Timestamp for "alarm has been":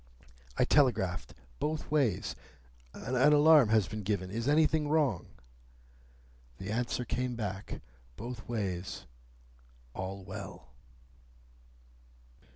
3.33-4.01